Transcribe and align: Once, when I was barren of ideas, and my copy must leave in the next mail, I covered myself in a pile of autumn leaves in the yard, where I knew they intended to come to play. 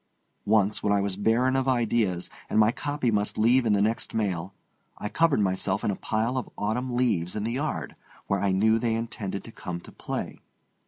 Once, 0.47 0.81
when 0.81 0.91
I 0.91 0.99
was 0.99 1.15
barren 1.15 1.55
of 1.55 1.67
ideas, 1.67 2.31
and 2.49 2.57
my 2.57 2.71
copy 2.71 3.11
must 3.11 3.37
leave 3.37 3.67
in 3.67 3.73
the 3.73 3.83
next 3.83 4.15
mail, 4.15 4.55
I 4.97 5.09
covered 5.09 5.41
myself 5.41 5.83
in 5.83 5.91
a 5.91 5.95
pile 5.95 6.37
of 6.39 6.49
autumn 6.57 6.95
leaves 6.95 7.35
in 7.35 7.43
the 7.43 7.51
yard, 7.51 7.95
where 8.25 8.39
I 8.39 8.51
knew 8.51 8.79
they 8.79 8.95
intended 8.95 9.43
to 9.43 9.51
come 9.51 9.79
to 9.81 9.91
play. 9.91 10.41